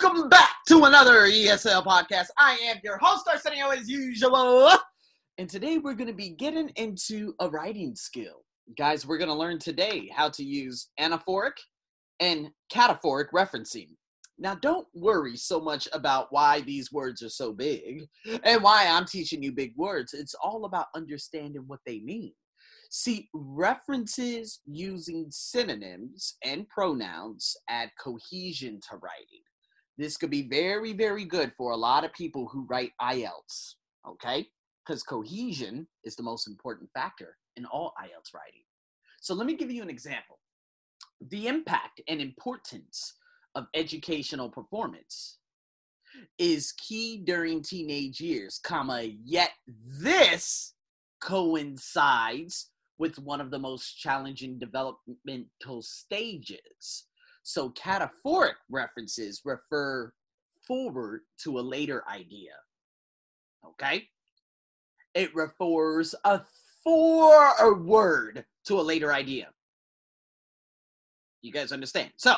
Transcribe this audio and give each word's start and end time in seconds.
Welcome 0.00 0.28
back 0.28 0.50
to 0.68 0.84
another 0.84 1.26
ESL 1.26 1.84
podcast. 1.84 2.26
I 2.36 2.56
am 2.66 2.76
your 2.84 2.98
host, 2.98 3.26
Arsenio, 3.26 3.70
as 3.70 3.88
usual. 3.88 4.70
And 5.38 5.50
today 5.50 5.78
we're 5.78 5.94
going 5.94 6.08
to 6.08 6.14
be 6.14 6.28
getting 6.28 6.68
into 6.76 7.34
a 7.40 7.48
writing 7.48 7.96
skill. 7.96 8.44
Guys, 8.76 9.04
we're 9.04 9.18
going 9.18 9.30
to 9.30 9.34
learn 9.34 9.58
today 9.58 10.08
how 10.14 10.28
to 10.30 10.44
use 10.44 10.90
anaphoric 11.00 11.54
and 12.20 12.50
cataphoric 12.72 13.30
referencing. 13.34 13.88
Now, 14.38 14.54
don't 14.54 14.86
worry 14.94 15.36
so 15.36 15.58
much 15.58 15.88
about 15.92 16.28
why 16.30 16.60
these 16.60 16.92
words 16.92 17.20
are 17.22 17.28
so 17.28 17.52
big 17.52 18.04
and 18.44 18.62
why 18.62 18.86
I'm 18.86 19.04
teaching 19.04 19.42
you 19.42 19.50
big 19.50 19.72
words. 19.76 20.14
It's 20.14 20.34
all 20.34 20.64
about 20.64 20.86
understanding 20.94 21.64
what 21.66 21.80
they 21.84 21.98
mean. 21.98 22.34
See, 22.90 23.28
references 23.34 24.60
using 24.64 25.26
synonyms 25.30 26.36
and 26.44 26.68
pronouns 26.68 27.56
add 27.68 27.90
cohesion 28.00 28.78
to 28.90 28.96
writing. 28.98 29.42
This 29.98 30.16
could 30.16 30.30
be 30.30 30.48
very, 30.48 30.92
very 30.92 31.24
good 31.24 31.52
for 31.56 31.72
a 31.72 31.76
lot 31.76 32.04
of 32.04 32.12
people 32.12 32.46
who 32.46 32.66
write 32.70 32.92
IELTS, 33.02 33.74
okay? 34.08 34.46
Because 34.86 35.02
cohesion 35.02 35.88
is 36.04 36.14
the 36.14 36.22
most 36.22 36.46
important 36.46 36.88
factor 36.94 37.36
in 37.56 37.66
all 37.66 37.92
IELTS 38.00 38.32
writing. 38.32 38.62
So 39.20 39.34
let 39.34 39.46
me 39.46 39.56
give 39.56 39.72
you 39.72 39.82
an 39.82 39.90
example. 39.90 40.38
The 41.20 41.48
impact 41.48 42.00
and 42.06 42.20
importance 42.20 43.14
of 43.56 43.66
educational 43.74 44.48
performance 44.48 45.38
is 46.38 46.72
key 46.72 47.20
during 47.24 47.62
teenage 47.62 48.20
years, 48.20 48.60
comma, 48.62 49.02
yet 49.02 49.50
this 49.66 50.74
coincides 51.20 52.70
with 52.98 53.18
one 53.18 53.40
of 53.40 53.50
the 53.50 53.58
most 53.58 53.98
challenging 53.98 54.58
developmental 54.58 55.82
stages. 55.82 57.06
So, 57.48 57.70
cataphoric 57.70 58.56
references 58.68 59.40
refer 59.42 60.12
forward 60.66 61.22
to 61.44 61.58
a 61.58 61.62
later 61.62 62.04
idea. 62.06 62.52
Okay? 63.66 64.06
It 65.14 65.34
refers 65.34 66.14
a 66.24 66.42
forward 66.84 68.44
to 68.66 68.78
a 68.78 68.82
later 68.82 69.14
idea. 69.14 69.48
You 71.40 71.50
guys 71.50 71.72
understand? 71.72 72.10
So, 72.18 72.34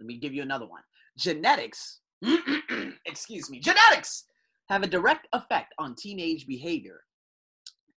let 0.00 0.06
me 0.06 0.16
give 0.16 0.32
you 0.32 0.40
another 0.40 0.66
one. 0.66 0.84
Genetics, 1.18 2.00
excuse 3.04 3.50
me, 3.50 3.60
genetics 3.60 4.24
have 4.70 4.82
a 4.82 4.86
direct 4.86 5.28
effect 5.34 5.74
on 5.78 5.94
teenage 5.94 6.46
behavior 6.46 7.02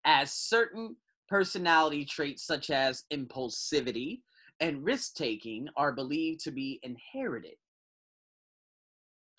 as 0.04 0.32
certain 0.32 0.96
personality 1.28 2.04
traits 2.04 2.44
such 2.44 2.70
as 2.70 3.04
impulsivity 3.12 4.22
and 4.62 4.84
risk 4.84 5.16
taking 5.16 5.68
are 5.76 5.92
believed 5.92 6.40
to 6.44 6.52
be 6.52 6.78
inherited. 6.84 7.56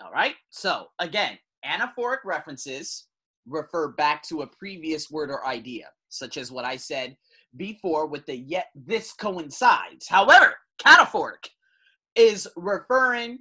All 0.03 0.11
right, 0.11 0.35
so 0.49 0.87
again, 0.99 1.39
anaphoric 1.65 2.17
references 2.25 3.05
refer 3.47 3.87
back 3.87 4.21
to 4.23 4.41
a 4.41 4.47
previous 4.47 5.09
word 5.09 5.31
or 5.31 5.45
idea, 5.47 5.87
such 6.09 6.35
as 6.35 6.51
what 6.51 6.65
I 6.65 6.75
said 6.75 7.15
before 7.55 8.05
with 8.05 8.25
the 8.25 8.35
yet 8.35 8.67
this 8.75 9.13
coincides. 9.13 10.09
However, 10.09 10.55
cataphoric 10.77 11.47
is 12.15 12.45
referring, 12.57 13.39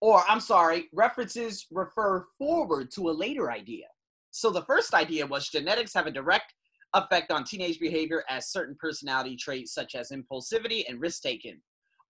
or 0.00 0.24
I'm 0.28 0.40
sorry, 0.40 0.88
references 0.92 1.66
refer 1.70 2.24
forward 2.38 2.90
to 2.92 3.08
a 3.08 3.12
later 3.12 3.52
idea. 3.52 3.86
So 4.32 4.50
the 4.50 4.62
first 4.62 4.94
idea 4.94 5.26
was 5.26 5.48
genetics 5.48 5.94
have 5.94 6.08
a 6.08 6.10
direct 6.10 6.54
effect 6.94 7.30
on 7.30 7.44
teenage 7.44 7.78
behavior 7.78 8.24
as 8.28 8.50
certain 8.50 8.76
personality 8.78 9.36
traits 9.36 9.72
such 9.72 9.94
as 9.94 10.10
impulsivity 10.10 10.84
and 10.88 11.00
risk 11.00 11.22
taking 11.22 11.60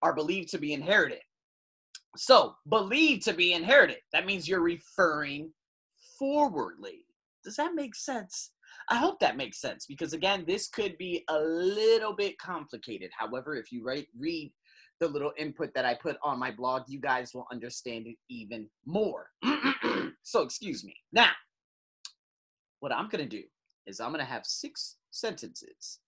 are 0.01 0.13
believed 0.13 0.49
to 0.49 0.57
be 0.57 0.73
inherited. 0.73 1.19
So, 2.17 2.55
believed 2.67 3.23
to 3.23 3.33
be 3.33 3.53
inherited. 3.53 3.99
That 4.11 4.25
means 4.25 4.47
you're 4.47 4.61
referring 4.61 5.51
forwardly. 6.19 7.05
Does 7.43 7.55
that 7.55 7.73
make 7.73 7.95
sense? 7.95 8.51
I 8.89 8.95
hope 8.95 9.19
that 9.19 9.37
makes 9.37 9.59
sense 9.61 9.85
because 9.85 10.13
again, 10.13 10.43
this 10.47 10.67
could 10.67 10.97
be 10.97 11.23
a 11.29 11.39
little 11.39 12.13
bit 12.13 12.37
complicated. 12.37 13.11
However, 13.17 13.55
if 13.55 13.71
you 13.71 13.83
read 13.83 14.51
the 14.99 15.07
little 15.07 15.31
input 15.37 15.73
that 15.73 15.85
I 15.85 15.95
put 15.95 16.17
on 16.23 16.39
my 16.39 16.51
blog, 16.51 16.83
you 16.87 16.99
guys 16.99 17.33
will 17.33 17.47
understand 17.51 18.07
it 18.07 18.17
even 18.29 18.69
more. 18.85 19.29
so, 20.23 20.41
excuse 20.41 20.83
me. 20.83 20.95
Now, 21.11 21.29
what 22.81 22.93
I'm 22.93 23.09
going 23.09 23.27
to 23.27 23.29
do 23.29 23.43
is 23.87 23.99
I'm 23.99 24.11
going 24.11 24.19
to 24.19 24.25
have 24.25 24.45
six 24.45 24.97
sentences. 25.11 25.99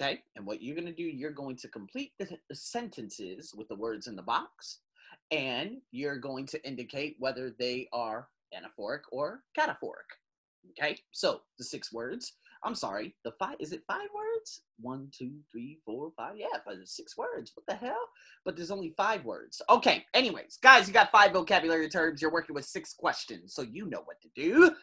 Okay. 0.00 0.20
And 0.36 0.46
what 0.46 0.62
you're 0.62 0.76
going 0.76 0.86
to 0.86 0.92
do, 0.94 1.02
you're 1.02 1.30
going 1.30 1.56
to 1.56 1.68
complete 1.68 2.12
the, 2.18 2.26
the 2.48 2.54
sentences 2.54 3.54
with 3.56 3.68
the 3.68 3.76
words 3.76 4.06
in 4.06 4.16
the 4.16 4.22
box. 4.22 4.78
And 5.30 5.78
you're 5.90 6.18
going 6.18 6.46
to 6.46 6.66
indicate 6.66 7.16
whether 7.18 7.54
they 7.58 7.88
are 7.92 8.28
anaphoric 8.54 9.00
or 9.10 9.42
cataphoric. 9.58 10.08
Okay. 10.70 10.98
So 11.10 11.42
the 11.58 11.64
six 11.64 11.92
words. 11.92 12.34
I'm 12.64 12.74
sorry. 12.76 13.14
The 13.24 13.32
five 13.38 13.56
is 13.58 13.72
it 13.72 13.82
five 13.88 14.08
words? 14.14 14.62
One, 14.80 15.08
two, 15.16 15.32
three, 15.50 15.78
four, 15.84 16.12
five. 16.16 16.36
Yeah, 16.36 16.46
five, 16.64 16.76
six 16.84 17.16
words. 17.16 17.52
What 17.54 17.66
the 17.66 17.74
hell? 17.74 18.08
But 18.44 18.56
there's 18.56 18.70
only 18.70 18.94
five 18.96 19.24
words. 19.24 19.60
Okay. 19.68 20.04
Anyways, 20.14 20.58
guys, 20.62 20.86
you 20.86 20.94
got 20.94 21.10
five 21.10 21.32
vocabulary 21.32 21.88
terms. 21.88 22.22
You're 22.22 22.32
working 22.32 22.54
with 22.54 22.64
six 22.64 22.94
questions, 22.94 23.54
so 23.54 23.62
you 23.62 23.86
know 23.86 24.02
what 24.04 24.20
to 24.22 24.28
do. 24.34 24.74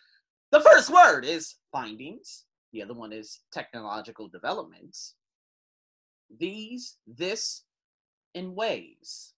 The 0.51 0.61
first 0.61 0.89
word 0.89 1.25
is 1.25 1.55
findings. 1.71 2.45
The 2.73 2.81
other 2.81 2.93
one 2.93 3.13
is 3.13 3.41
technological 3.51 4.27
developments. 4.27 5.15
These, 6.39 6.97
this, 7.07 7.63
and 8.35 8.55
ways. 8.55 9.33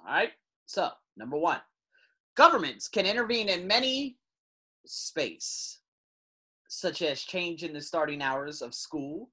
All 0.00 0.06
right. 0.06 0.30
So, 0.66 0.90
number 1.16 1.36
one, 1.36 1.60
governments 2.34 2.88
can 2.88 3.06
intervene 3.06 3.48
in 3.48 3.66
many 3.66 4.16
space, 4.86 5.80
such 6.68 7.02
as 7.02 7.22
changing 7.22 7.72
the 7.72 7.80
starting 7.80 8.22
hours 8.22 8.62
of 8.62 8.74
school 8.74 9.30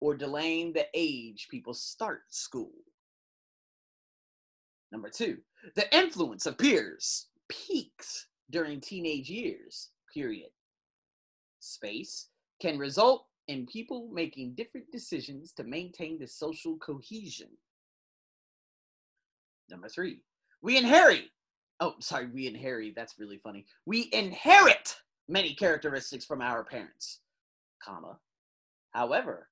or 0.00 0.16
delaying 0.16 0.72
the 0.72 0.86
age 0.94 1.48
people 1.50 1.74
start 1.74 2.22
school. 2.28 2.72
Number 4.90 5.10
two, 5.10 5.38
the 5.76 5.94
influence 5.96 6.46
of 6.46 6.58
peers 6.58 7.28
peaks 7.48 8.26
during 8.50 8.80
teenage 8.80 9.30
years 9.30 9.90
period. 10.12 10.50
Space 11.60 12.28
can 12.60 12.78
result 12.78 13.26
in 13.48 13.66
people 13.66 14.08
making 14.12 14.54
different 14.54 14.86
decisions 14.92 15.52
to 15.52 15.64
maintain 15.64 16.18
the 16.18 16.26
social 16.26 16.76
cohesion. 16.76 17.48
Number 19.68 19.88
three, 19.88 20.20
we 20.62 20.76
inherit. 20.76 21.24
Oh, 21.80 21.94
sorry, 22.00 22.26
we 22.26 22.46
inherit. 22.46 22.94
That's 22.94 23.18
really 23.18 23.38
funny. 23.38 23.66
We 23.86 24.08
inherit 24.12 24.96
many 25.28 25.54
characteristics 25.54 26.24
from 26.24 26.42
our 26.42 26.64
parents, 26.64 27.20
comma. 27.82 28.18
However, 28.90 29.48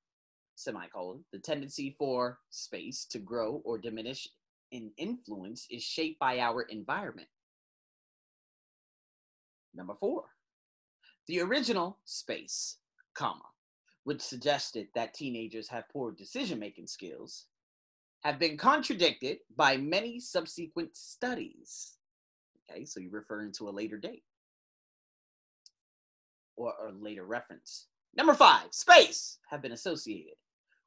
semicolon, 0.55 1.25
the 1.33 1.39
tendency 1.39 1.95
for 1.99 2.39
space 2.51 3.07
to 3.11 3.19
grow 3.19 3.63
or 3.65 3.79
diminish 3.79 4.29
in 4.73 4.91
influence 4.97 5.67
is 5.71 5.83
shaped 5.83 6.19
by 6.19 6.41
our 6.41 6.63
environment. 6.63 7.29
Number 9.75 9.95
four, 9.95 10.25
the 11.29 11.41
original 11.41 11.99
space, 12.05 12.79
comma, 13.15 13.45
which 14.05 14.21
suggested 14.21 14.89
that 14.95 15.15
teenagers 15.15 15.69
have 15.69 15.89
poor 15.91 16.11
decision-making 16.11 16.87
skills, 16.87 17.47
have 18.25 18.39
been 18.39 18.57
contradicted 18.57 19.39
by 19.57 19.77
many 19.77 20.19
subsequent 20.19 20.97
studies. 20.97 21.93
Okay, 22.71 22.85
so 22.85 22.99
you're 22.99 23.13
referring 23.13 23.53
to 23.53 23.69
a 23.69 23.71
later 23.71 23.99
date 23.99 24.25
or 26.57 26.73
a 26.89 26.93
later 26.93 27.25
reference. 27.25 27.87
Number 28.17 28.35
five, 28.35 28.73
space 28.73 29.39
have 29.51 29.63
been 29.63 29.73
associated 29.73 30.35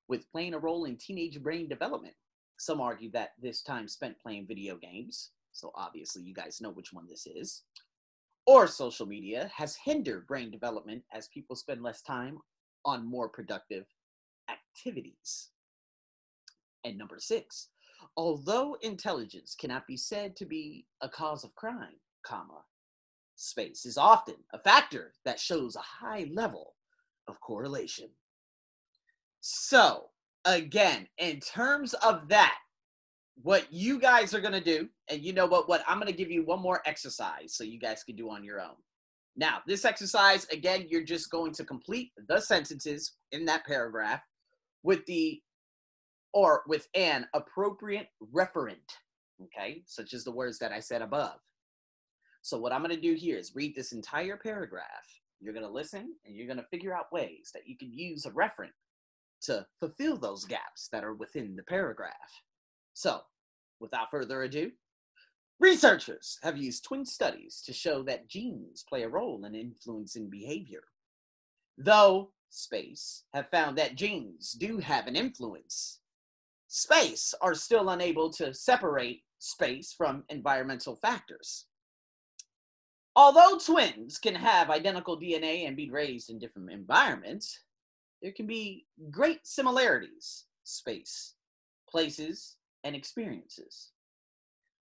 with 0.08 0.30
playing 0.32 0.54
a 0.54 0.60
role 0.60 0.86
in 0.86 0.98
teenage 0.98 1.42
brain 1.42 1.70
development. 1.70 2.16
Some 2.58 2.82
argue 2.82 3.10
that 3.12 3.32
this 3.42 3.62
time 3.62 3.88
spent 3.88 4.20
playing 4.20 4.48
video 4.48 4.76
games, 4.76 5.30
so 5.54 5.72
obviously 5.76 6.24
you 6.24 6.34
guys 6.34 6.60
know 6.62 6.72
which 6.72 6.92
one 6.92 7.08
this 7.08 7.26
is, 7.26 7.64
or 8.46 8.68
social 8.68 9.06
media 9.06 9.52
has 9.56 9.76
hindered 9.76 10.28
brain 10.28 10.52
development 10.52 11.04
as 11.14 11.28
people 11.28 11.56
spend 11.56 11.82
less 11.82 12.02
time 12.02 12.40
on 12.86 13.06
more 13.06 13.30
productive 13.30 13.86
activities. 14.50 15.50
And 16.84 16.98
number 16.98 17.20
six, 17.20 17.68
although 18.18 18.76
intelligence 18.82 19.56
cannot 19.60 19.86
be 19.88 19.98
said 19.98 20.36
to 20.38 20.46
be 20.46 20.86
a 21.02 21.10
cause 21.10 21.44
of 21.44 21.56
crime, 21.56 22.00
comma, 22.24 22.64
space 23.36 23.86
is 23.86 23.98
often 23.98 24.36
a 24.54 24.60
factor 24.60 25.14
that 25.26 25.40
shows 25.40 25.76
a 25.76 26.06
high 26.06 26.28
level 26.34 26.76
of 27.28 27.40
correlation. 27.42 28.10
So, 29.42 30.10
again, 30.46 31.08
in 31.18 31.40
terms 31.40 31.94
of 31.96 32.28
that, 32.30 32.58
what 33.36 33.72
you 33.72 34.00
guys 34.00 34.34
are 34.34 34.42
going 34.42 34.54
to 34.54 34.62
do, 34.62 34.90
and 35.10 35.22
you 35.22 35.34
know 35.34 35.46
what, 35.46 35.68
what 35.68 35.84
I'm 35.88 35.98
going 35.98 36.12
to 36.12 36.18
give 36.18 36.32
you 36.32 36.44
one 36.44 36.62
more 36.62 36.82
exercise 36.86 37.56
so 37.56 37.64
you 37.64 37.80
guys 37.80 38.04
can 38.04 38.16
do 38.16 38.30
on 38.30 38.44
your 38.44 38.62
own. 38.62 38.76
Now, 39.36 39.60
this 39.66 39.86
exercise, 39.86 40.46
again, 40.52 40.86
you're 40.90 41.04
just 41.04 41.32
going 41.32 41.54
to 41.54 41.64
complete 41.64 42.12
the 42.28 42.40
sentences 42.40 43.14
in 43.32 43.46
that 43.46 43.66
paragraph 43.66 44.22
with 44.84 45.06
the 45.06 45.42
or 46.34 46.64
with 46.68 46.88
an 46.96 47.28
appropriate 47.34 48.08
referent, 48.34 48.98
okay, 49.44 49.84
such 49.86 50.14
as 50.14 50.24
the 50.24 50.32
words 50.32 50.60
that 50.60 50.72
I 50.72 50.80
said 50.80 51.02
above. 51.02 51.40
So, 52.42 52.58
what 52.58 52.74
I'm 52.74 52.84
going 52.84 52.96
to 52.96 53.02
do 53.02 53.14
here 53.14 53.38
is 53.38 53.56
read 53.56 53.76
this 53.76 53.92
entire 53.92 54.38
paragraph. 54.38 54.86
You're 55.40 55.54
going 55.54 55.66
to 55.66 55.72
listen 55.72 56.16
and 56.26 56.36
you're 56.36 56.48
going 56.48 56.58
to 56.58 56.66
figure 56.70 56.96
out 56.96 57.12
ways 57.12 57.52
that 57.54 57.68
you 57.68 57.78
can 57.78 57.92
use 57.92 58.26
a 58.26 58.32
referent 58.32 58.74
to 59.44 59.66
fulfill 59.80 60.18
those 60.18 60.46
gaps 60.46 60.88
that 60.92 61.04
are 61.04 61.16
within 61.16 61.56
the 61.56 61.64
paragraph. 61.64 62.14
So, 62.94 63.22
without 63.80 64.12
further 64.12 64.44
ado, 64.44 64.72
researchers 65.60 66.38
have 66.44 66.58
used 66.58 66.84
twin 66.84 67.06
studies 67.06 67.62
to 67.66 67.74
show 67.74 68.04
that 68.04 68.28
genes 68.28 68.84
play 68.88 69.04
a 69.04 69.10
role 69.10 69.44
in 69.46 69.56
influencing 69.56 70.30
behavior. 70.30 70.84
Though 71.78 72.32
space 72.50 73.24
have 73.34 73.50
found 73.50 73.78
that 73.78 73.96
genes 73.96 74.52
do 74.54 74.78
have 74.80 75.08
an 75.08 75.16
influence, 75.16 76.00
space 76.68 77.34
are 77.42 77.54
still 77.54 77.90
unable 77.90 78.30
to 78.32 78.54
separate 78.54 79.24
space 79.40 79.94
from 79.94 80.24
environmental 80.30 80.96
factors. 80.96 81.66
Although 83.16 83.58
twins 83.58 84.18
can 84.20 84.36
have 84.36 84.70
identical 84.70 85.20
DNA 85.20 85.68
and 85.68 85.76
be 85.76 85.90
raised 85.90 86.30
in 86.30 86.40
different 86.40 86.72
environments, 86.72 87.60
there 88.22 88.32
can 88.32 88.48
be 88.48 88.86
great 89.10 89.46
similarities, 89.46 90.46
space, 90.64 91.34
places, 91.90 92.56
and 92.84 92.96
experiences. 92.96 93.92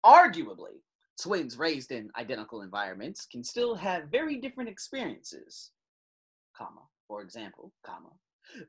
Arguably, 0.04 0.82
twins 1.20 1.58
raised 1.58 1.92
in 1.92 2.10
identical 2.18 2.62
environments 2.62 3.26
can 3.26 3.42
still 3.42 3.74
have 3.74 4.04
very 4.10 4.36
different 4.36 4.70
experiences, 4.70 5.72
comma, 6.56 6.82
for 7.08 7.22
example, 7.22 7.72
comma. 7.84 8.10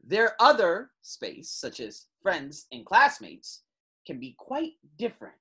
Their 0.04 0.36
other 0.40 0.92
space, 1.02 1.52
such 1.52 1.80
as 1.80 2.06
friends 2.22 2.66
and 2.72 2.86
classmates, 2.86 3.62
can 4.06 4.20
be 4.20 4.36
quite 4.38 4.74
different. 4.98 5.36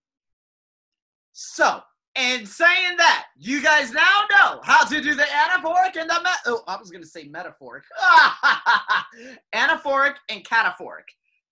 So, 1.32 1.81
in 2.17 2.47
saying 2.47 2.97
that, 2.97 3.27
you 3.39 3.62
guys 3.62 3.93
now 3.93 4.25
know 4.31 4.61
how 4.62 4.85
to 4.87 5.00
do 5.03 5.15
the 5.15 5.23
anaphoric 5.23 6.00
and 6.00 6.09
the 6.09 6.21
met. 6.23 6.39
Oh, 6.47 6.62
I 6.67 6.77
was 6.77 6.91
going 6.91 7.03
to 7.03 7.09
say 7.09 7.25
metaphoric. 7.25 7.85
anaphoric 9.55 10.15
and 10.31 10.43
cataphoric. 10.44 11.05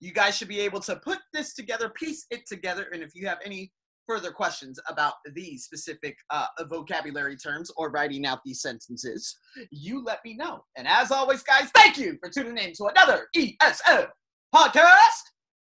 You 0.05 0.13
guys 0.13 0.37
should 0.37 0.49
be 0.49 0.61
able 0.61 0.81
to 0.81 0.97
put 0.97 1.21
this 1.33 1.55
together, 1.55 1.89
piece 1.89 2.27
it 2.31 2.47
together, 2.47 2.89
and 2.93 3.03
if 3.03 3.15
you 3.15 3.27
have 3.27 3.39
any 3.43 3.73
further 4.07 4.31
questions 4.31 4.79
about 4.87 5.15
these 5.35 5.65
specific 5.65 6.15
uh, 6.29 6.45
vocabulary 6.69 7.39
terms 7.39 7.73
or 7.79 7.91
writing 7.91 8.27
out 8.27 8.41
these 8.45 8.61
sentences, 8.61 9.35
you 9.71 10.05
let 10.05 10.19
me 10.23 10.35
know. 10.35 10.63
And 10.77 10.87
as 10.87 11.11
always, 11.11 11.43
guys, 11.43 11.71
thank 11.75 11.97
you 11.97 12.19
for 12.21 12.29
tuning 12.29 12.59
in 12.59 12.75
to 12.75 12.91
another 12.95 13.29
ESL 13.35 14.09
podcast. 14.55 15.23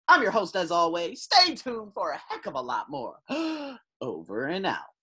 I'm 0.06 0.20
your 0.20 0.32
host, 0.32 0.54
as 0.54 0.70
always. 0.70 1.22
Stay 1.22 1.54
tuned 1.54 1.92
for 1.94 2.10
a 2.10 2.20
heck 2.28 2.44
of 2.44 2.56
a 2.56 2.60
lot 2.60 2.90
more. 2.90 3.16
Over 4.02 4.48
and 4.48 4.66
out. 4.66 4.95